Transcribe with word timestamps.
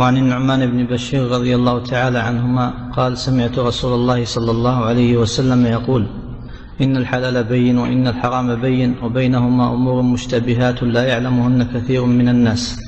وعن 0.00 0.16
النعمان 0.16 0.66
بن 0.66 0.86
بشير 0.86 1.30
رضي 1.30 1.54
الله 1.54 1.82
تعالى 1.82 2.18
عنهما 2.18 2.90
قال 2.96 3.18
سمعت 3.18 3.58
رسول 3.58 3.94
الله 3.94 4.24
صلى 4.24 4.50
الله 4.50 4.84
عليه 4.84 5.16
وسلم 5.16 5.66
يقول 5.66 6.06
إن 6.80 6.96
الحلال 6.96 7.44
بين 7.44 7.78
وإن 7.78 8.06
الحرام 8.06 8.54
بين 8.54 8.94
وبينهما 9.02 9.74
أمور 9.74 10.02
مشتبهات 10.02 10.82
لا 10.82 11.06
يعلمهن 11.06 11.62
كثير 11.64 12.04
من 12.04 12.28
الناس. 12.28 12.80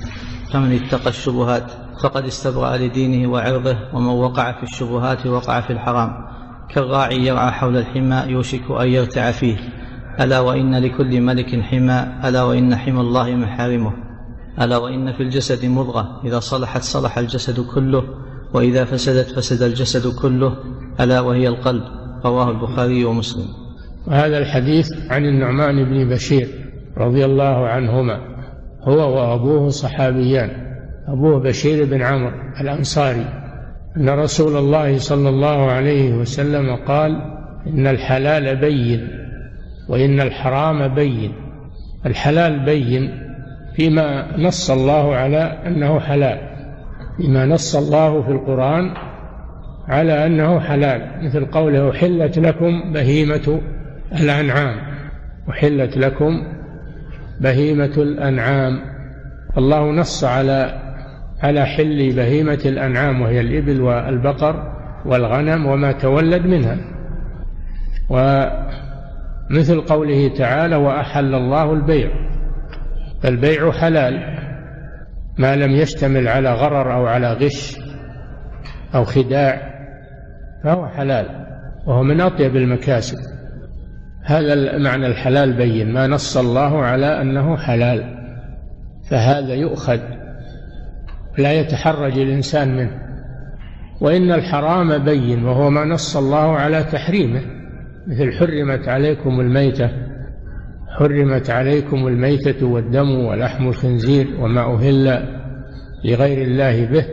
فمن 0.53 0.73
اتقى 0.73 1.11
الشبهات 1.11 1.73
فقد 2.03 2.25
استبرأ 2.27 2.77
لدينه 2.77 3.31
وعرضه 3.31 3.77
ومن 3.95 4.07
وقع 4.07 4.53
في 4.53 4.63
الشبهات 4.63 5.27
وقع 5.27 5.61
في 5.61 5.73
الحرام. 5.73 6.11
كالراعي 6.69 7.27
يرعى 7.27 7.51
حول 7.51 7.77
الحمى 7.77 8.23
يوشك 8.27 8.71
أن 8.71 8.89
يرتع 8.89 9.31
فيه. 9.31 9.57
ألا 10.21 10.41
وإن 10.41 10.75
لكل 10.75 11.21
ملك 11.21 11.61
حمى 11.61 12.07
ألا 12.25 12.43
وإن 12.43 12.77
حمى 12.77 13.01
الله 13.01 13.35
محارمه. 13.35 14.06
ألا 14.61 14.77
وإن 14.77 15.13
في 15.13 15.23
الجسد 15.23 15.65
مضغة 15.65 16.21
إذا 16.25 16.41
صلحت 16.41 16.83
صلح 16.83 17.19
الجسد 17.19 17.61
كله 17.75 18.05
وإذا 18.55 18.85
فسدت 18.85 19.31
فسد 19.31 19.63
الجسد 19.63 20.15
كله 20.21 20.57
ألا 21.01 21.21
وهي 21.21 21.49
القلب 21.49 21.83
رواه 22.25 22.51
البخاري 22.51 23.05
ومسلم. 23.05 23.49
وهذا 24.07 24.39
الحديث 24.39 24.93
عن 25.11 25.25
النعمان 25.25 25.85
بن 25.85 26.09
بشير 26.09 26.49
رضي 26.97 27.25
الله 27.25 27.69
عنهما 27.69 28.21
هو 28.83 29.17
وأبوه 29.17 29.69
صحابيان 29.69 30.51
أبوه 31.09 31.41
بشير 31.41 31.85
بن 31.85 32.03
عمرو 32.03 32.33
الأنصاري 32.61 33.27
أن 33.97 34.09
رسول 34.09 34.57
الله 34.57 34.99
صلى 34.99 35.29
الله 35.29 35.71
عليه 35.71 36.15
وسلم 36.15 36.77
قال 36.77 37.13
إن 37.67 37.87
الحلال 37.87 38.57
بين 38.57 39.09
وإن 39.89 40.21
الحرام 40.21 40.95
بين. 40.95 41.33
الحلال 42.07 42.65
بين 42.65 43.26
فيما 43.77 44.37
نص 44.39 44.71
الله 44.71 45.15
على 45.15 45.59
أنه 45.67 46.01
حلال. 46.01 46.39
فيما 47.17 47.47
نص 47.47 47.77
الله 47.77 48.23
في 48.23 48.31
القرآن 48.31 48.95
على 49.89 50.27
أنه 50.27 50.61
حلال. 50.61 51.25
مثل 51.25 51.47
قوله 51.47 51.91
أحلت 51.91 52.39
لكم 52.39 52.93
بهيمة 52.93 53.61
الأنعام. 54.21 54.77
أحلت 55.51 55.97
لكم 55.97 56.43
بهيمة 57.41 57.93
الأنعام. 57.97 58.81
الله 59.59 59.91
نص 59.91 60.25
على 60.25 60.83
على 61.43 61.67
حل 61.67 62.13
بهيمة 62.17 62.61
الأنعام 62.65 63.23
وهي 63.23 63.41
الإبل 63.41 63.81
والبقر 63.81 64.73
والغنم 65.07 65.67
وما 65.67 65.93
تولد 65.93 66.47
منها. 66.47 66.77
ومثل 68.11 69.81
قوله 69.81 70.29
تعالى 70.29 70.77
وأحل 70.77 71.35
الله 71.35 71.73
البيع. 71.73 72.26
فالبيع 73.23 73.73
حلال 73.73 74.37
ما 75.39 75.57
لم 75.57 75.73
يشتمل 75.73 76.29
على 76.29 76.55
غرر 76.55 76.95
أو 76.95 77.07
على 77.07 77.33
غش 77.33 77.79
أو 78.95 79.05
خداع 79.05 79.77
فهو 80.65 80.89
حلال 80.89 81.47
وهو 81.87 82.03
من 82.03 82.21
أطيب 82.21 82.57
المكاسب. 82.57 83.17
هذا 84.23 84.79
معنى 84.79 85.07
الحلال 85.07 85.53
بين 85.53 85.93
ما 85.93 86.07
نص 86.07 86.37
الله 86.37 86.85
على 86.85 87.21
أنه 87.21 87.57
حلال 87.57 88.17
فهذا 89.11 89.55
يؤخذ 89.55 90.01
لا 91.39 91.53
يتحرج 91.53 92.19
الإنسان 92.19 92.77
منه. 92.77 93.07
وإن 94.01 94.33
الحرام 94.33 94.99
بين 94.99 95.45
وهو 95.45 95.71
ما 95.71 95.85
نص 95.85 96.17
الله 96.17 96.57
على 96.57 96.85
تحريمه 96.85 97.41
مثل 98.07 98.33
حرمت 98.33 98.89
عليكم 98.89 99.41
الميتة 99.41 99.91
حرمت 100.99 101.51
عليكم 101.51 102.07
الميتة 102.07 102.67
والدم 102.67 103.11
ولحم 103.11 103.69
الخنزير 103.69 104.27
وما 104.41 104.75
أهل 104.75 105.25
لغير 106.05 106.47
الله 106.47 106.87
به. 106.87 107.05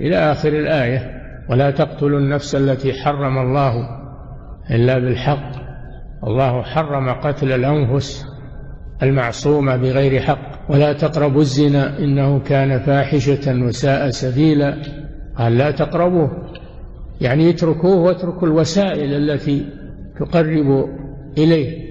إلى 0.00 0.16
آخر 0.16 0.48
الآية 0.48 1.10
ولا 1.50 1.70
تقتلوا 1.70 2.18
النفس 2.18 2.54
التي 2.54 2.92
حرم 2.92 3.38
الله 3.38 3.74
إلا 4.70 4.98
بالحق. 4.98 5.52
الله 6.26 6.62
حرم 6.62 7.08
قتل 7.08 7.52
الأنفس 7.52 8.26
المعصومة 9.02 9.76
بغير 9.76 10.20
حق. 10.20 10.70
ولا 10.70 10.92
تقربوا 10.92 11.40
الزنا 11.40 11.98
إنه 11.98 12.38
كان 12.38 12.78
فاحشة 12.78 13.64
وساء 13.64 14.10
سبيلا. 14.10 14.76
قال 15.36 15.58
لا 15.58 15.70
تقربوه. 15.70 16.30
يعني 17.20 17.50
اتركوه 17.50 17.96
واتركوا 17.96 18.48
الوسائل 18.48 19.30
التي 19.30 19.66
تقرب 20.20 20.88
إليه. 21.38 21.87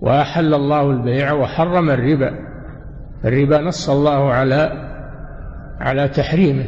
وأحل 0.00 0.54
الله 0.54 0.90
البيع 0.90 1.32
وحرم 1.32 1.90
الربا. 1.90 2.30
الربا 3.24 3.60
نص 3.60 3.90
الله 3.90 4.32
على 4.32 4.72
على 5.80 6.08
تحريمه. 6.08 6.64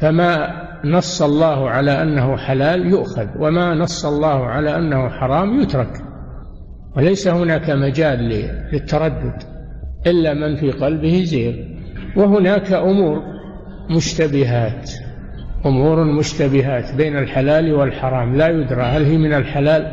فما 0.00 0.62
نص 0.84 1.22
الله 1.22 1.70
على 1.70 2.02
أنه 2.02 2.36
حلال 2.36 2.86
يؤخذ 2.86 3.26
وما 3.38 3.74
نص 3.74 4.06
الله 4.06 4.46
على 4.46 4.76
أنه 4.76 5.08
حرام 5.08 5.60
يترك. 5.60 6.02
وليس 6.96 7.28
هناك 7.28 7.70
مجال 7.70 8.18
للتردد 8.72 9.42
إلا 10.06 10.34
من 10.34 10.56
في 10.56 10.70
قلبه 10.70 11.24
زيغ 11.24 11.54
وهناك 12.16 12.72
أمور 12.72 13.22
مشتبهات 13.90 14.90
أمور 15.66 16.04
مشتبهات 16.04 16.94
بين 16.94 17.16
الحلال 17.16 17.74
والحرام. 17.74 18.36
لا 18.36 18.48
يدرى 18.48 18.82
هل 18.82 19.04
هي 19.04 19.18
من 19.18 19.34
الحلال 19.34 19.92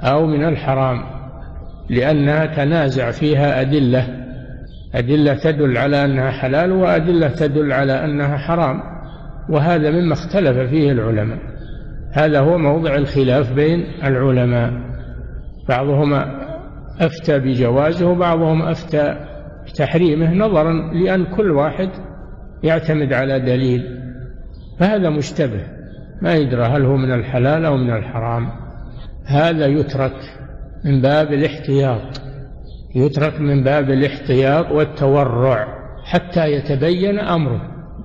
أو 0.00 0.26
من 0.26 0.44
الحرام. 0.44 1.15
لأنها 1.90 2.46
تنازع 2.46 3.10
فيها 3.10 3.60
أدلة. 3.60 4.26
أدلة 4.94 5.34
تدل 5.34 5.78
على 5.78 6.04
أنها 6.04 6.30
حلال 6.30 6.72
وأدلة 6.72 7.28
تدل 7.28 7.72
على 7.72 8.04
أنها 8.04 8.36
حرام. 8.36 8.80
وهذا 9.48 9.90
مما 9.90 10.12
اختلف 10.12 10.70
فيه 10.70 10.92
العلماء. 10.92 11.38
هذا 12.12 12.40
هو 12.40 12.58
موضع 12.58 12.94
الخلاف 12.94 13.52
بين 13.52 13.84
العلماء. 14.04 14.72
بعضهم 15.68 16.14
أفتى 17.00 17.38
بجوازه 17.38 18.06
وبعضهم 18.06 18.62
أفتى 18.62 19.16
بتحريمه 19.66 20.34
نظرا 20.34 20.72
لأن 20.92 21.24
كل 21.24 21.50
واحد 21.50 21.88
يعتمد 22.62 23.12
على 23.12 23.40
دليل. 23.40 24.00
فهذا 24.78 25.10
مشتبه. 25.10 25.60
ما 26.22 26.34
يدرى 26.34 26.62
هل 26.62 26.84
هو 26.84 26.96
من 26.96 27.12
الحلال 27.12 27.64
أو 27.64 27.76
من 27.76 27.90
الحرام. 27.90 28.48
هذا 29.26 29.66
يترك 29.66 30.16
من 30.86 31.00
باب 31.00 31.32
الاحتياط. 31.32 32.20
يترك 32.94 33.40
من 33.40 33.64
باب 33.64 33.90
الاحتياط 33.90 34.70
والتورع 34.70 35.66
حتى 36.04 36.52
يتبين 36.52 37.18
أمره. 37.18 37.60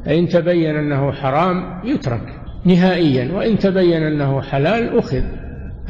فإن 0.05 0.27
تبين 0.27 0.75
أنه 0.75 1.11
حرام 1.11 1.81
يترك 1.83 2.21
نهائيا 2.65 3.33
وإن 3.33 3.57
تبين 3.57 4.03
أنه 4.03 4.41
حلال 4.41 4.97
أخذ. 4.97 5.23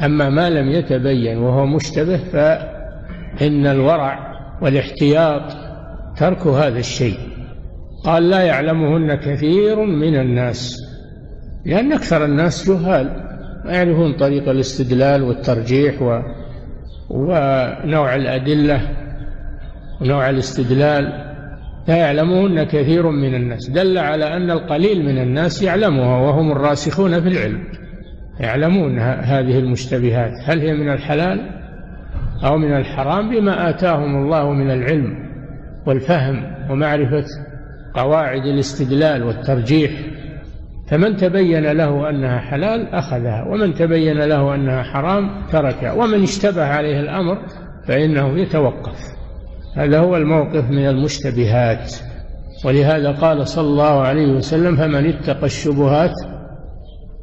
أما 0.04 0.30
ما 0.30 0.50
لم 0.50 0.68
يتبين 0.68 1.38
وهو 1.38 1.66
مشتبه 1.66 2.16
فإن 2.16 3.66
الورع 3.66 4.32
والاحتياط 4.62 5.42
ترك 6.16 6.46
هذا 6.46 6.78
الشيء. 6.78 7.18
قال 8.04 8.30
لا 8.30 8.40
يعلمهن 8.40 9.14
كثير 9.14 9.84
من 9.84 10.16
الناس 10.20 10.78
لأن 11.66 11.92
أكثر 11.92 12.24
الناس 12.24 12.70
جهال 12.70 13.32
يعرفون 13.64 14.12
طريق 14.16 14.48
الاستدلال 14.48 15.22
والترجيح 15.22 16.02
و 16.02 16.22
ونوع 17.12 18.14
الأدلة 18.14 18.80
ونوع 20.00 20.30
الاستدلال 20.30 21.32
لا 21.88 21.96
يعلمهن 21.96 22.64
كثير 22.64 23.10
من 23.10 23.34
الناس. 23.34 23.70
دل 23.70 23.98
على 23.98 24.36
أن 24.36 24.50
القليل 24.50 25.04
من 25.04 25.18
الناس 25.18 25.62
يعلمها 25.62 26.18
وهم 26.18 26.52
الراسخون 26.52 27.20
في 27.20 27.28
العلم 27.28 27.64
يعلمون 28.40 28.98
هذه 28.98 29.58
المشتبهات. 29.58 30.32
هل 30.44 30.60
هي 30.60 30.72
من 30.72 30.92
الحلال 30.92 31.50
أو 32.44 32.58
من 32.58 32.76
الحرام؟ 32.76 33.30
بما 33.30 33.70
آتاهم 33.70 34.22
الله 34.22 34.52
من 34.52 34.70
العلم 34.70 35.14
والفهم 35.86 36.54
ومعرفة 36.70 37.24
قواعد 37.94 38.42
الاستدلال 38.42 39.22
والترجيح. 39.22 39.90
فمن 40.86 41.16
تبين 41.16 41.72
له 41.72 42.10
أنها 42.10 42.38
حلال 42.38 42.88
أخذها 42.88 43.44
ومن 43.48 43.74
تبين 43.74 44.18
له 44.18 44.54
أنها 44.54 44.82
حرام 44.82 45.30
تركها 45.52 45.92
ومن 45.92 46.22
اشتبه 46.22 46.64
عليه 46.64 47.00
الأمر 47.00 47.38
فإنه 47.86 48.38
يتوقف. 48.38 48.98
هذا 49.76 50.00
هو 50.00 50.16
الموقف 50.16 50.70
من 50.70 50.88
المشتبهات. 50.88 51.92
ولهذا 52.64 53.12
قال 53.12 53.48
صلى 53.48 53.66
الله 53.68 54.00
عليه 54.00 54.32
وسلم 54.32 54.76
فمن 54.76 55.06
اتقى 55.06 55.46
الشبهات 55.46 56.14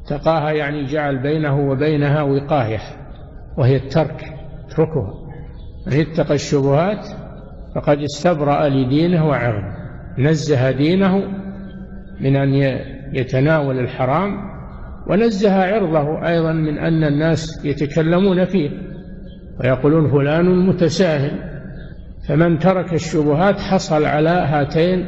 تقاها 0.07 0.51
يعني 0.51 0.85
جعل 0.85 1.17
بينه 1.17 1.69
وبينها 1.69 2.21
وقاية 2.21 2.79
وهي 3.57 3.75
الترك 3.75 4.33
اتركها. 4.67 5.13
من 5.87 5.99
اتقى 5.99 6.35
الشبهات 6.35 7.07
فقد 7.75 7.97
استبرأ 7.97 8.69
لدينه 8.69 9.27
وعرضه 9.27 9.73
نزه 10.17 10.71
دينه 10.71 11.23
من 12.19 12.35
أن 12.35 12.53
يتناول 13.13 13.79
الحرام 13.79 14.49
ونزه 15.07 15.63
عرضه 15.63 16.27
أيضا 16.27 16.51
من 16.51 16.77
أن 16.77 17.03
الناس 17.03 17.65
يتكلمون 17.65 18.45
فيه 18.45 18.69
ويقولون 19.59 20.11
فلان 20.11 20.67
متساهل 20.67 21.31
فمن 22.27 22.59
ترك 22.59 22.93
الشبهات 22.93 23.59
حصل 23.59 24.05
على 24.05 24.29
هاتين 24.29 25.05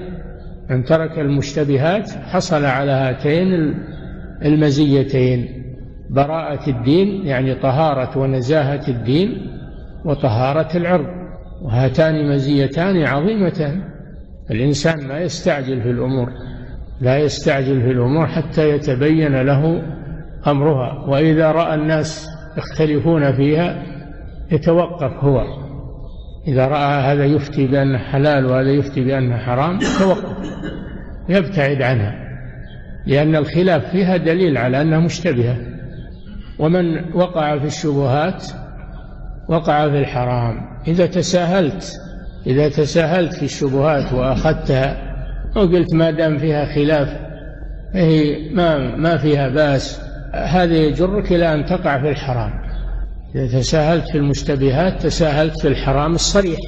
من 0.69 0.83
ترك 0.83 1.19
المشتبهات 1.19 2.09
حصل 2.09 2.65
على 2.65 2.91
هاتين 2.91 3.73
المزيتين 4.45 5.63
براءة 6.09 6.69
الدين 6.69 7.25
يعني 7.25 7.55
طهارة 7.55 8.17
ونزاهة 8.17 8.87
الدين 8.87 9.47
وطهارة 10.05 10.77
العرض 10.77 11.07
وهاتان 11.61 12.33
مزيتان 12.33 13.03
عظيمتان 13.03 13.81
الإنسان 14.51 15.07
ما 15.07 15.19
يستعجل 15.19 15.81
في 15.81 15.89
الأمور. 15.89 16.31
لا 17.01 17.17
يستعجل 17.17 17.81
في 17.81 17.91
الأمور 17.91 18.27
حتى 18.27 18.69
يتبين 18.69 19.41
له 19.41 19.81
أمرها. 20.47 21.05
وإذا 21.07 21.51
رأى 21.51 21.75
الناس 21.75 22.27
يختلفون 22.57 23.31
فيها 23.31 23.83
يتوقف 24.51 25.23
هو. 25.23 25.43
إذا 26.47 26.67
رأى 26.67 27.01
هذا 27.01 27.25
يفتي 27.25 27.67
بأنه 27.67 27.97
حلال 27.97 28.45
وهذا 28.45 28.69
يفتي 28.69 29.01
بأنه 29.01 29.37
حرام 29.37 29.75
يتوقف 29.75 30.37
يبتعد 31.29 31.81
عنها. 31.81 32.15
لأن 33.05 33.35
الخلاف 33.35 33.91
فيها 33.91 34.17
دليل 34.17 34.57
على 34.57 34.81
أنها 34.81 34.99
مشتبهة. 34.99 35.57
ومن 36.59 37.15
وقع 37.15 37.57
في 37.57 37.65
الشبهات 37.65 38.43
وقع 39.49 39.89
في 39.89 39.97
الحرام. 39.99 40.55
إذا 40.87 41.05
تساهلت 41.05 41.91
إذا 42.47 42.69
تساهلت 42.69 43.33
في 43.33 43.45
الشبهات 43.45 44.13
وأخذتها 44.13 45.10
وقلت 45.55 45.93
ما 45.93 46.11
دام 46.11 46.37
فيها 46.37 46.65
خلاف 46.75 47.09
هي 47.93 48.49
ما 48.53 48.95
ما 48.95 49.17
فيها 49.17 49.49
بأس 49.49 50.01
هذا 50.33 50.75
يجرك 50.75 51.31
إلى 51.31 51.53
أن 51.53 51.65
تقع 51.65 52.01
في 52.01 52.09
الحرام. 52.09 52.51
إذا 53.35 53.59
تساهلت 53.59 54.09
في 54.11 54.17
المشتبهات 54.17 55.01
تساهلت 55.01 55.61
في 55.61 55.67
الحرام 55.67 56.13
الصريح. 56.13 56.59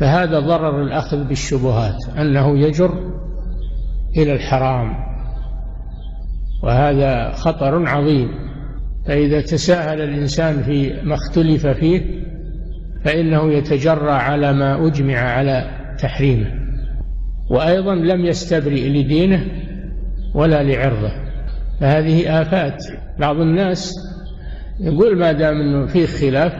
فهذا 0.00 0.40
ضرر 0.40 0.82
الأخذ 0.82 1.24
بالشبهات 1.24 1.96
أنه 2.18 2.58
يجر 2.58 3.12
إلى 4.16 4.32
الحرام. 4.32 4.94
وهذا 6.62 7.32
خطر 7.32 7.88
عظيم. 7.88 8.28
فإذا 9.06 9.40
تساهل 9.40 10.00
الإنسان 10.00 10.62
في 10.62 11.02
ما 11.02 11.14
اختلف 11.14 11.66
فيه 11.66 12.24
فإنه 13.04 13.52
يتجرى 13.52 14.12
على 14.12 14.52
ما 14.52 14.86
أجمع 14.86 15.18
على 15.18 15.70
تحريمه. 15.98 16.63
وأيضا 17.50 17.94
لم 17.94 18.24
يستبرئ 18.24 18.88
لدينه 18.88 19.44
ولا 20.34 20.62
لعرضه. 20.62 21.12
فهذه 21.80 22.42
آفات. 22.42 22.84
بعض 23.18 23.36
الناس 23.40 23.92
يقول 24.80 25.18
ما 25.18 25.32
دام 25.32 25.60
إنه 25.60 25.86
فيه 25.86 26.06
خلاف 26.06 26.52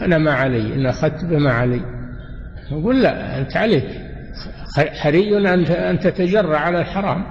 أنا 0.00 0.18
ما 0.18 0.32
علي 0.32 0.74
إن 0.74 0.86
أخذت 0.86 1.24
بما 1.24 1.52
علي. 1.52 1.80
يقول 2.72 3.02
لا 3.02 3.38
أنت 3.38 3.56
عليك. 3.56 3.88
حري 4.76 5.38
أن 5.38 5.64
أن 5.66 5.98
تتجرى 5.98 6.56
على 6.56 6.80
الحرام. 6.80 7.24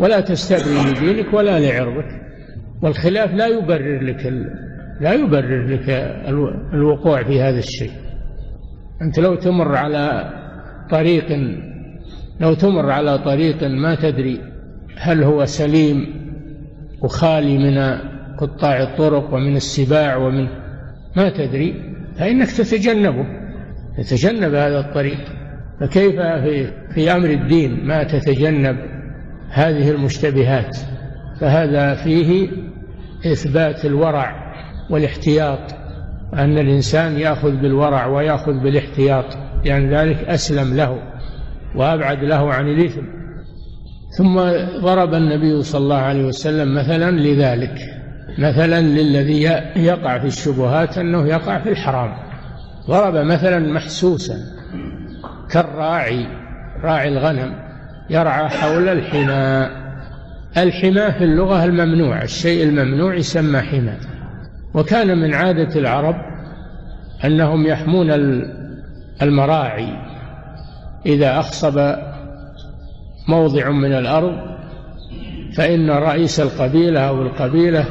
ولا 0.00 0.20
تستبري 0.20 0.90
لدينك 0.90 1.34
ولا 1.34 1.60
لعرضك. 1.60 2.20
والخلاف 2.82 3.34
لا 3.34 3.46
يبرر 3.46 4.02
لك 4.02 4.32
لا 5.00 5.12
يبرر 5.12 5.66
لك 5.66 5.88
الوقوع 6.74 7.22
في 7.22 7.42
هذا 7.42 7.58
الشيء. 7.58 7.90
أنت 9.02 9.18
لو 9.18 9.34
تمر 9.34 9.76
على 9.76 10.32
طريق 10.90 11.26
لو 12.40 12.54
تمر 12.54 12.90
على 12.90 13.18
طريق 13.18 13.62
ما 13.64 13.94
تدري 13.94 14.40
هل 14.96 15.22
هو 15.22 15.44
سليم 15.44 16.24
وخالي 17.02 17.58
من 17.58 17.98
قطاع 18.38 18.82
الطرق 18.82 19.34
ومن 19.34 19.56
السباع 19.56 20.16
ومن 20.16 20.48
ما 21.16 21.28
تدري 21.28 21.94
فإنك 22.18 22.50
تتجنبه. 22.50 23.26
تتجنب 23.98 24.54
هذا 24.54 24.80
الطريق. 24.80 25.20
فكيف 25.80 26.14
في 26.20 26.70
في 26.94 27.12
أمر 27.12 27.30
الدين 27.30 27.86
ما 27.86 28.04
تتجنب 28.04 28.76
هذه 29.50 29.90
المشتبهات؟ 29.90 30.76
فهذا 31.40 31.94
فيه 31.94 32.48
إثبات 33.26 33.84
الورع 33.84 34.54
والاحتياط 34.90 35.74
أن 36.34 36.58
الإنسان 36.58 37.18
يأخذ 37.18 37.56
بالورع 37.56 38.06
ويأخذ 38.06 38.52
بالاحتياط 38.52 39.24
لأن 39.64 39.64
يعني 39.64 39.96
ذلك 39.96 40.24
أسلم 40.28 40.76
له. 40.76 41.13
وأبعد 41.76 42.24
له 42.24 42.52
عن 42.52 42.68
الإثم. 42.68 43.02
ثم 44.18 44.40
ضرب 44.80 45.14
النبي 45.14 45.62
صلى 45.62 45.82
الله 45.82 45.96
عليه 45.96 46.24
وسلم 46.24 46.74
مثلا 46.74 47.10
لذلك. 47.10 47.78
مثلا 48.38 48.80
للذي 48.80 49.42
يقع 49.76 50.18
في 50.18 50.26
الشبهات 50.26 50.98
أنه 50.98 51.26
يقع 51.26 51.58
في 51.58 51.68
الحرام. 51.68 52.14
ضرب 52.88 53.14
مثلا 53.14 53.72
محسوسا 53.72 54.34
كالراعي 55.50 56.26
راعي 56.82 57.08
الغنم 57.08 57.54
يرعى 58.10 58.48
حول 58.48 58.88
الحمى. 58.88 59.68
الحمى 60.56 61.12
في 61.12 61.24
اللغة 61.24 61.64
الممنوع 61.64 62.22
الشيء 62.22 62.64
الممنوع 62.64 63.14
يسمى 63.14 63.60
حمى. 63.60 63.94
وكان 64.74 65.18
من 65.18 65.34
عادة 65.34 65.80
العرب 65.80 66.14
أنهم 67.24 67.66
يحمون 67.66 68.10
المراعي 69.22 70.13
إذا 71.06 71.38
أخصب 71.38 71.96
موضع 73.28 73.70
من 73.70 73.92
الأرض 73.92 74.54
فإن 75.56 75.90
رئيس 75.90 76.40
القبيلة 76.40 77.00
أو 77.00 77.22
القبيلة 77.22 77.84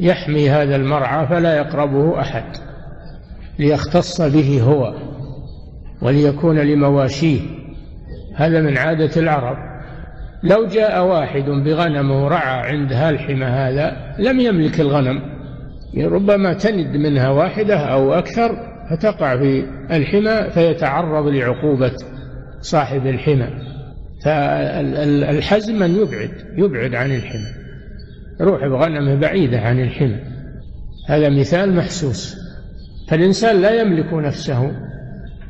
يحمي 0.00 0.50
هذا 0.50 0.76
المرعى 0.76 1.26
فلا 1.26 1.56
يقربه 1.56 2.20
أحد 2.20 2.44
ليختص 3.58 4.20
به 4.22 4.62
هو 4.62 4.94
وليكون 6.02 6.58
لمواشيه. 6.58 7.40
هذا 8.34 8.60
من 8.60 8.78
عادة 8.78 9.20
العرب. 9.20 9.56
لو 10.42 10.66
جاء 10.66 11.04
واحد 11.04 11.44
بغنمه 11.44 12.28
رعى 12.28 12.70
عند 12.70 12.92
هالحمى 12.92 13.44
هذا 13.44 14.14
لم 14.18 14.40
يملك 14.40 14.80
الغنم 14.80 15.22
ربما 16.04 16.52
تند 16.52 16.96
منها 16.96 17.30
واحدة 17.30 17.76
أو 17.76 18.14
أكثر 18.14 18.65
فتقع 18.90 19.36
في 19.36 19.64
الحمى 19.90 20.50
فيتعرض 20.50 21.26
لعقوبة 21.26 21.92
صاحب 22.60 23.06
الحمى 23.06 23.48
فالحزم 24.24 25.82
أن 25.82 25.96
يبعد 25.96 26.30
يبعد 26.56 26.94
عن 26.94 27.14
الحمى 27.14 27.66
يروح 28.40 28.66
بغنمه 28.66 29.14
بعيدة 29.14 29.60
عن 29.60 29.80
الحمى 29.80 30.20
هذا 31.08 31.28
مثال 31.28 31.76
محسوس. 31.76 32.36
فالإنسان 33.08 33.60
لا 33.60 33.80
يملك 33.80 34.12
نفسه 34.12 34.72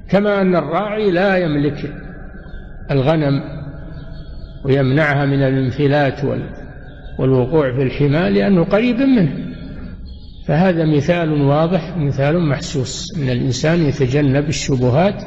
كما 0.09 0.41
أن 0.41 0.57
الراعي 0.57 1.11
لا 1.11 1.37
يملك 1.37 1.93
الغنم 2.91 3.43
ويمنعها 4.65 5.27
من 5.27 5.43
الانفلات 5.43 6.21
والوقوع 7.19 7.73
في 7.73 7.83
الحمى 7.83 8.31
لأنه 8.31 8.65
قريب 8.65 8.97
منه. 8.97 9.46
فهذا 10.47 10.85
مثال 10.85 11.43
واضح 11.43 11.97
مثال 11.97 12.49
محسوس 12.49 13.17
أن 13.17 13.31
الإنسان 13.31 13.87
يتجنب 13.87 14.49
الشبهات 14.49 15.23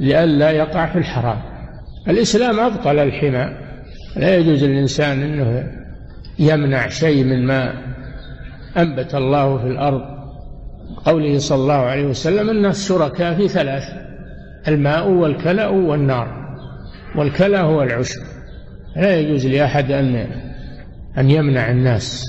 لئلا 0.00 0.50
يقع 0.50 0.86
في 0.86 0.98
الحرام. 0.98 1.38
الإسلام 2.08 2.60
أبطل 2.60 2.98
الحمى. 2.98 3.48
لا 4.16 4.36
يجوز 4.36 4.64
للإنسان 4.64 5.22
أنه 5.22 5.72
يمنع 6.38 6.88
شيء 6.88 7.24
من 7.24 7.46
ما 7.46 7.72
أنبت 8.76 9.14
الله 9.14 9.58
في 9.58 9.66
الأرض. 9.66 10.02
قوله 11.04 11.38
صلى 11.38 11.58
الله 11.58 11.74
عليه 11.74 12.06
وسلم 12.06 12.50
الناس 12.50 12.88
شركاء 12.88 13.34
في 13.34 13.48
ثلاث 13.48 13.84
الماء 14.68 15.08
والكلأ 15.08 15.66
والنار. 15.66 16.56
والكلأ 17.16 17.60
هو 17.60 17.82
العشب. 17.82 18.20
لا 18.96 19.16
يجوز 19.16 19.46
لأحد 19.46 19.90
أن 19.90 20.26
أن 21.18 21.30
يمنع 21.30 21.70
الناس. 21.70 22.24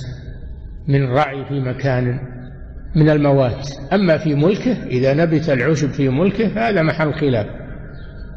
من 0.91 1.03
الرعي 1.03 1.45
في 1.45 1.59
مكان 1.59 2.19
من 2.95 3.09
الموات. 3.09 3.69
أما 3.93 4.17
في 4.17 4.35
ملكه 4.35 4.83
إذا 4.85 5.13
نبت 5.13 5.49
العشب 5.49 5.89
في 5.89 6.09
ملكه 6.09 6.47
فهذا 6.47 6.81
محل 6.81 7.13
خلاف. 7.13 7.47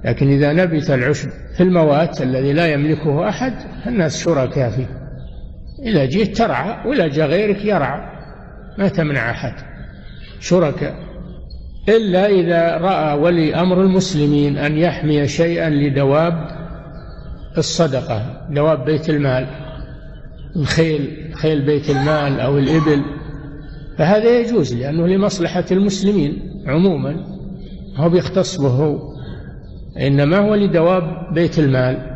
لكن 0.04 0.28
إذا 0.28 0.52
نبت 0.52 0.90
العشب 0.90 1.28
في 1.56 1.62
الموات 1.62 2.22
الذي 2.22 2.52
لا 2.52 2.66
يملكه 2.66 3.28
أحد 3.28 3.52
الناس 3.86 4.24
شركاء 4.24 4.70
فيه. 4.70 4.86
إذا 5.82 6.04
جئت 6.04 6.36
ترعى 6.36 6.88
ولا 6.88 7.08
جاء 7.08 7.26
غيرك 7.26 7.64
يرعى 7.64 8.00
ما 8.78 8.88
تمنع 8.88 9.30
أحد. 9.30 9.54
شركاء. 10.40 10.94
إلا 11.88 12.26
إذا 12.26 12.76
رأى 12.76 13.18
ولي 13.18 13.54
أمر 13.54 13.82
المسلمين 13.82 14.58
أن 14.58 14.78
يحمي 14.78 15.28
شيئا 15.28 15.70
لدواب 15.70 16.48
الصدقة 17.58 18.46
دواب 18.50 18.84
بيت 18.84 19.10
المال 19.10 19.46
الخيل 20.56 21.23
خيل 21.34 21.62
بيت 21.66 21.90
المال 21.90 22.40
أو 22.40 22.58
الإبل 22.58 23.02
فهذا 23.98 24.40
يجوز 24.40 24.74
لأنه 24.74 25.06
لمصلحة 25.06 25.64
المسلمين 25.70 26.62
عموما 26.66 27.16
هو 27.96 28.08
بيختص 28.08 28.60
به 28.60 28.68
هو 28.68 29.14
إنما 30.00 30.38
هو 30.38 30.54
لدواب 30.54 31.34
بيت 31.34 31.58
المال 31.58 32.14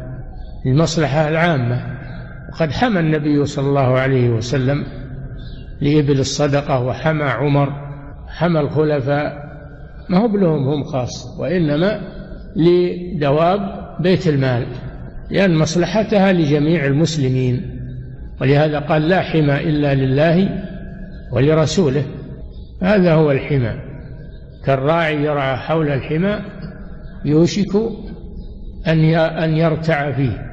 للمصلحة 0.67 1.29
العامة. 1.29 1.99
وقد 2.53 2.73
حمى 2.73 3.01
النبي 3.01 3.45
صلى 3.45 3.69
الله 3.69 3.99
عليه 3.99 4.31
وسلم 4.31 4.85
لإبل 5.81 6.21
الصدقة 6.21 6.81
وحمى 6.81 7.25
عمر 7.25 7.73
حمى 8.29 8.61
الخلفاء. 8.61 9.49
ما 10.09 10.19
هو 10.19 10.29
بلهم 10.29 10.69
هم 10.69 10.85
خاص 10.85 11.39
وإنما 11.39 12.01
لدواب 12.57 13.61
بيت 14.01 14.29
المال 14.29 14.67
لأن 15.31 15.55
مصلحتها 15.55 16.33
لجميع 16.33 16.87
المسلمين. 16.87 17.77
ولهذا 18.40 18.78
قال 18.78 19.09
لا 19.09 19.21
حمى 19.21 19.61
إلا 19.61 19.95
لله 19.95 20.49
ولرسوله. 21.33 22.04
هذا 22.83 23.14
هو 23.14 23.30
الحمى. 23.30 23.73
كالراعي 24.64 25.25
يرعى 25.25 25.57
حول 25.57 25.88
الحمى 25.88 26.40
يوشك 27.25 27.76
أن 28.87 29.04
أن 29.14 29.57
يرتع 29.57 30.12
فيه. 30.12 30.49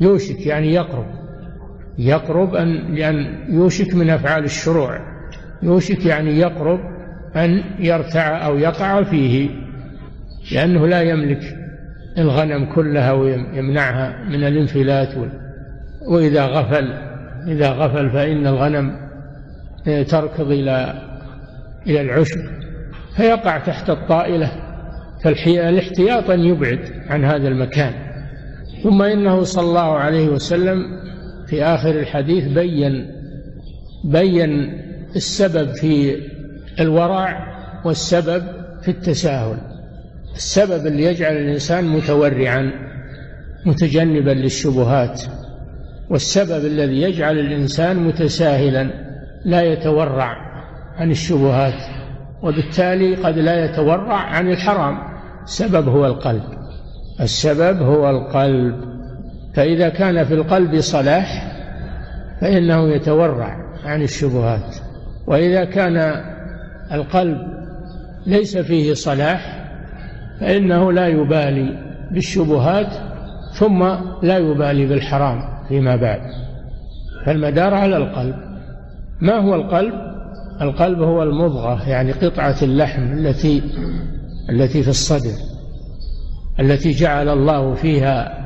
يوشك 0.00 0.46
يعني 0.46 0.74
يقرب. 0.74 1.06
يقرب 1.98 2.54
أن 2.54 2.94
لأن 2.94 3.44
يوشك 3.48 3.94
من 3.94 4.10
أفعال 4.10 4.44
الشروع. 4.44 5.00
يوشك 5.62 6.06
يعني 6.06 6.38
يقرب 6.38 6.80
أن 7.36 7.62
يرتع 7.78 8.46
أو 8.46 8.58
يقع 8.58 9.02
فيه 9.02 9.50
لأنه 10.52 10.86
لا 10.86 11.02
يملك 11.02 11.56
الغنم 12.18 12.64
كلها 12.74 13.12
ويمنعها 13.12 14.24
من 14.28 14.44
الانفلات 14.44 15.14
وإذا 16.08 16.44
غفل 16.44 17.09
إذا 17.48 17.70
غفل 17.70 18.10
فإن 18.10 18.46
الغنم 18.46 19.10
تركض 20.08 20.50
إلى 20.50 21.02
إلى 21.86 22.00
العشب 22.00 22.40
فيقع 23.16 23.58
تحت 23.58 23.90
الطائلة 23.90 24.52
فالاحتياط 25.24 26.30
أن 26.30 26.40
يبعد 26.40 26.80
عن 27.08 27.24
هذا 27.24 27.48
المكان. 27.48 27.92
ثم 28.82 29.02
إنه 29.02 29.42
صلى 29.42 29.64
الله 29.64 29.96
عليه 29.96 30.28
وسلم 30.28 30.82
في 31.46 31.64
آخر 31.64 31.90
الحديث 31.90 32.44
بين 32.48 33.06
بين 34.04 34.72
السبب 35.16 35.72
في 35.72 36.16
الورع 36.80 37.46
والسبب 37.84 38.42
في 38.82 38.90
التساهل. 38.90 39.56
السبب 40.34 40.86
اللي 40.86 41.04
يجعل 41.04 41.36
الإنسان 41.36 41.84
متورعا 41.84 42.72
متجنبا 43.66 44.30
للشبهات. 44.30 45.22
والسبب 46.10 46.64
الذي 46.64 47.02
يجعل 47.02 47.38
الإنسان 47.38 47.96
متساهلا 47.96 48.90
لا 49.44 49.62
يتورع 49.62 50.36
عن 50.96 51.10
الشبهات 51.10 51.82
وبالتالي 52.42 53.14
قد 53.14 53.38
لا 53.38 53.64
يتورع 53.64 54.16
عن 54.16 54.50
الحرام. 54.50 54.98
السبب 55.44 55.88
هو 55.88 56.06
القلب. 56.06 56.42
السبب 57.20 57.82
هو 57.82 58.10
القلب. 58.10 58.74
فإذا 59.54 59.88
كان 59.88 60.24
في 60.24 60.34
القلب 60.34 60.80
صلاح 60.80 61.52
فإنه 62.40 62.88
يتورع 62.88 63.56
عن 63.84 64.02
الشبهات. 64.02 64.76
وإذا 65.26 65.64
كان 65.64 66.24
القلب 66.92 67.38
ليس 68.26 68.56
فيه 68.56 68.94
صلاح 68.94 69.66
فإنه 70.40 70.92
لا 70.92 71.06
يبالي 71.08 71.78
بالشبهات 72.10 72.92
ثم 73.52 73.82
لا 74.22 74.38
يبالي 74.38 74.86
بالحرام. 74.86 75.59
فيما 75.70 75.96
بعد. 75.96 76.20
فالمدار 77.26 77.74
على 77.74 77.96
القلب. 77.96 78.36
ما 79.20 79.38
هو 79.38 79.54
القلب؟ 79.54 79.94
القلب 80.60 81.02
هو 81.02 81.22
المضغة 81.22 81.88
يعني 81.88 82.12
قطعة 82.12 82.56
اللحم 82.62 83.02
التي 83.02 83.62
التي 84.50 84.82
في 84.82 84.88
الصدر 84.88 85.36
التي 86.60 86.90
جعل 86.90 87.28
الله 87.28 87.74
فيها 87.74 88.40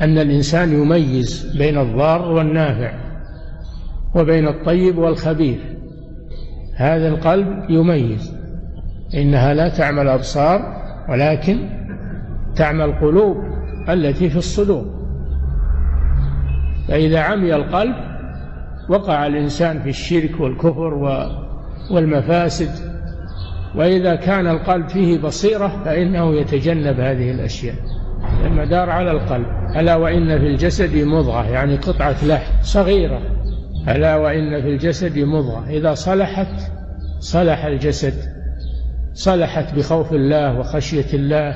أن 0.00 0.18
الإنسان 0.18 0.72
يميز 0.72 1.56
بين 1.56 1.78
الضار 1.78 2.32
والنافع 2.32 2.92
وبين 4.14 4.48
الطيب 4.48 4.98
والخبيث. 4.98 5.58
هذا 6.76 7.08
القلب 7.08 7.70
يميز. 7.70 8.34
إنها 9.14 9.54
لا 9.54 9.68
تعمى 9.68 10.02
الأبصار 10.02 10.82
ولكن 11.08 11.58
تعمى 12.56 12.84
القلوب 12.84 13.36
التي 13.88 14.30
في 14.30 14.36
الصدور. 14.36 14.99
فإذا 16.88 17.20
عمي 17.20 17.54
القلب 17.54 17.94
وقع 18.88 19.26
الإنسان 19.26 19.82
في 19.82 19.88
الشرك 19.88 20.40
والكفر 20.40 20.94
والمفاسد. 21.90 22.70
وإذا 23.74 24.14
كان 24.14 24.46
القلب 24.46 24.88
فيه 24.88 25.18
بصيرة 25.18 25.82
فإنه 25.84 26.34
يتجنب 26.34 27.00
هذه 27.00 27.30
الأشياء. 27.30 27.74
المدار 28.44 28.90
على 28.90 29.10
القلب 29.10 29.46
ألا 29.76 29.96
وإن 29.96 30.38
في 30.38 30.46
الجسد 30.46 30.96
مضغة 30.96 31.50
يعني 31.50 31.76
قطعة 31.76 32.24
لحم 32.26 32.62
صغيرة. 32.62 33.20
ألا 33.88 34.16
وإن 34.16 34.62
في 34.62 34.68
الجسد 34.68 35.18
مضغة. 35.18 35.64
إذا 35.68 35.94
صلحت 35.94 36.72
صلح 37.18 37.64
الجسد. 37.64 38.14
صلحت 39.14 39.74
بخوف 39.74 40.12
الله 40.12 40.58
وخشية 40.58 41.14
الله 41.14 41.54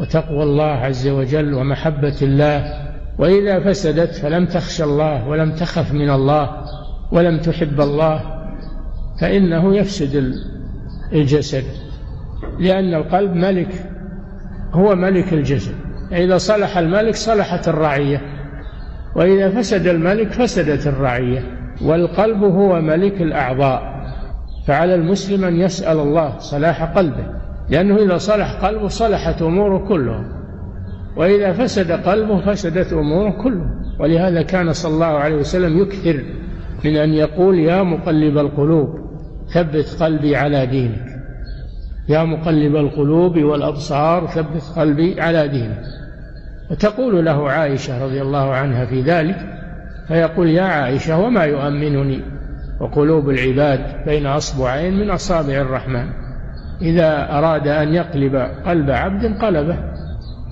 وتقوى 0.00 0.42
الله 0.42 0.72
عز 0.72 1.08
وجل 1.08 1.54
ومحبة 1.54 2.16
الله. 2.22 2.91
وإذا 3.18 3.60
فسدت 3.60 4.14
فلم 4.14 4.46
تخش 4.46 4.82
الله 4.82 5.28
ولم 5.28 5.52
تخف 5.52 5.92
من 5.92 6.10
الله 6.10 6.64
ولم 7.12 7.38
تحب 7.38 7.80
الله 7.80 8.20
فإنه 9.20 9.76
يفسد 9.76 10.34
الجسد 11.12 11.64
لأن 12.58 12.94
القلب 12.94 13.34
ملك 13.34 13.90
هو 14.72 14.94
ملك 14.94 15.32
الجسد. 15.32 15.74
إذا 16.12 16.38
صلح 16.38 16.78
الملك 16.78 17.14
صلحت 17.14 17.68
الرعية 17.68 18.20
وإذا 19.16 19.50
فسد 19.50 19.86
الملك 19.86 20.32
فسدت 20.32 20.86
الرعية. 20.86 21.62
والقلب 21.84 22.44
هو 22.44 22.80
ملك 22.80 23.22
الأعضاء 23.22 23.92
فعلى 24.66 24.94
المسلم 24.94 25.44
أن 25.44 25.60
يسأل 25.60 25.98
الله 25.98 26.38
صلاح 26.38 26.82
قلبه 26.82 27.26
لأنه 27.68 27.96
إذا 27.96 28.16
صلح 28.16 28.64
قلبه 28.64 28.88
صلحت 28.88 29.42
أموره 29.42 29.88
كلها 29.88 30.24
وإذا 31.16 31.52
فسد 31.52 31.92
قلبه 31.92 32.40
فسدت 32.40 32.92
أموره 32.92 33.42
كلها 33.42 33.82
ولهذا 34.00 34.42
كان 34.42 34.72
صلى 34.72 34.94
الله 34.94 35.06
عليه 35.06 35.36
وسلم 35.36 35.78
يكثر 35.78 36.24
من 36.84 36.96
أن 36.96 37.12
يقول 37.14 37.58
يا 37.58 37.82
مقلب 37.82 38.38
القلوب 38.38 38.88
ثبت 39.54 39.96
قلبي 40.00 40.36
على 40.36 40.66
دينك. 40.66 41.06
يا 42.08 42.24
مقلب 42.24 42.76
القلوب 42.76 43.38
والأبصار 43.38 44.26
ثبت 44.26 44.62
قلبي 44.76 45.20
على 45.20 45.48
دينك. 45.48 45.82
وتقول 46.70 47.24
له 47.24 47.50
عائشة 47.50 48.04
رضي 48.04 48.22
الله 48.22 48.54
عنها 48.54 48.84
في 48.84 49.02
ذلك 49.02 49.36
فيقول 50.08 50.48
يا 50.48 50.62
عائشة 50.62 51.18
وما 51.18 51.44
يؤمنني؟ 51.44 52.20
وقلوب 52.80 53.30
العباد 53.30 54.04
بين 54.06 54.26
أصبعين 54.26 54.98
من 54.98 55.10
أصابع 55.10 55.54
الرحمن. 55.60 56.06
إذا 56.82 57.38
أراد 57.38 57.68
أن 57.68 57.94
يقلب 57.94 58.36
قلب 58.66 58.90
عبد 58.90 59.36
قلبه 59.42 59.91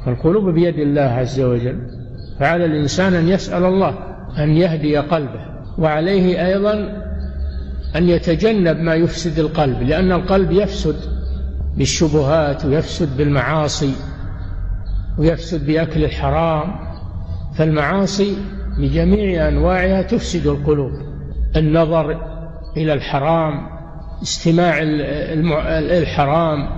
فالقلوب 0.06 0.54
بيد 0.54 0.78
الله 0.78 1.02
عز 1.02 1.40
وجل 1.40 1.78
فعلى 2.40 2.64
الإنسان 2.64 3.14
أن 3.14 3.28
يسأل 3.28 3.64
الله 3.64 3.98
أن 4.38 4.56
يهدي 4.56 4.96
قلبه 4.96 5.40
وعليه 5.78 6.46
أيضا 6.46 6.74
أن 7.96 8.08
يتجنب 8.08 8.76
ما 8.76 8.94
يفسد 8.94 9.38
القلب 9.38 9.82
لأن 9.82 10.12
القلب 10.12 10.52
يفسد 10.52 10.96
بالشبهات 11.76 12.64
ويفسد 12.64 13.16
بالمعاصي 13.16 13.94
ويفسد 15.18 15.66
بأكل 15.66 16.04
الحرام 16.04 16.72
فالمعاصي 17.54 18.36
بجميع 18.78 19.48
أنواعها 19.48 20.02
تفسد 20.02 20.46
القلوب. 20.46 20.92
النظر 21.56 22.10
إلى 22.76 22.92
الحرام 22.92 23.66
استماع 24.22 24.78
الحرام 25.98 26.68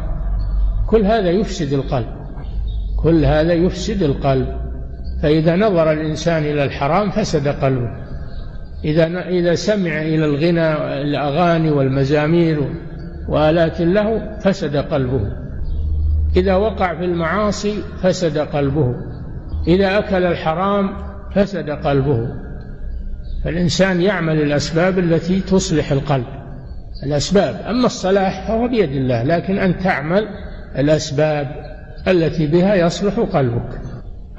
كل 0.87 1.05
هذا 1.05 1.31
يفسد 1.31 1.73
القلب. 1.73 2.22
كل 3.03 3.25
هذا 3.25 3.53
يفسد 3.53 4.03
القلب. 4.03 4.47
فإذا 5.23 5.57
نظر 5.57 5.93
الإنسان 5.93 6.43
إلى 6.43 6.65
الحرام 6.65 7.11
فسد 7.11 7.49
قلبه. 7.49 7.91
إذا 8.85 9.29
إذا 9.29 9.55
سمع 9.55 10.03
إلى 10.03 10.25
الغنى 10.25 10.73
الأغاني 11.03 11.71
والمزامير 11.71 12.73
وآلات 13.29 13.81
له 13.81 14.39
فسد 14.41 14.77
قلبه. 14.77 15.33
إذا 16.37 16.55
وقع 16.55 16.95
في 16.95 17.05
المعاصي 17.05 17.75
فسد 18.03 18.39
قلبه. 18.39 18.95
إذا 19.69 19.99
أكل 19.99 20.25
الحرام 20.25 20.91
فسد 21.35 21.71
قلبه. 21.71 22.29
فالإنسان 23.45 24.01
يعمل 24.01 24.43
الأسباب 24.43 24.99
التي 24.99 25.41
تصلح 25.41 25.93
القلب. 25.93 26.27
الأسباب 27.07 27.61
أما 27.69 27.87
الصلاح 27.87 28.49
فهو 28.49 28.69
بيد 28.69 28.93
الله 28.93 29.23
لكن 29.23 29.59
أن 29.59 29.79
تعمل 29.79 30.29
الأسباب 30.79 31.72
التي 32.09 32.47
بها 32.47 32.75
يصلح 32.75 33.19
قلبك. 33.19 33.81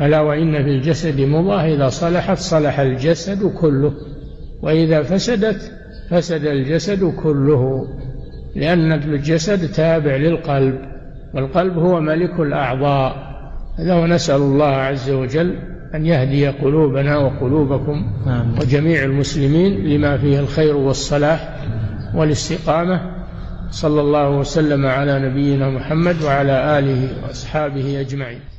ألا 0.01 0.19
وإن 0.19 0.63
في 0.63 0.69
الجسد 0.69 1.21
مضغة 1.21 1.61
إذا 1.61 1.89
صلحت 1.89 2.37
صلح 2.37 2.79
الجسد 2.79 3.43
كله. 3.43 3.93
وإذا 4.61 5.03
فسدت 5.03 5.71
فسد 6.09 6.45
الجسد 6.45 7.03
كله. 7.23 7.87
لأن 8.55 8.91
الجسد 8.91 9.71
تابع 9.71 10.15
للقلب 10.15 10.79
والقلب 11.33 11.77
هو 11.77 11.99
ملك 11.99 12.39
الأعضاء. 12.39 13.33
هذا 13.79 13.93
ونسأل 13.93 14.41
الله 14.41 14.65
عز 14.65 15.09
وجل 15.09 15.55
أن 15.95 16.05
يهدي 16.05 16.47
قلوبنا 16.47 17.17
وقلوبكم. 17.17 18.05
وجميع 18.61 19.03
المسلمين 19.03 19.87
لما 19.87 20.17
فيه 20.17 20.39
الخير 20.39 20.75
والصلاح 20.75 21.65
والاستقامة. 22.15 23.12
صلى 23.73 24.01
الله 24.01 24.29
وسلم 24.29 24.85
على 24.85 25.19
نبينا 25.19 25.69
محمد 25.69 26.21
وعلى 26.23 26.79
آله 26.79 27.09
وأصحابه 27.23 27.99
أجمعين. 27.99 28.52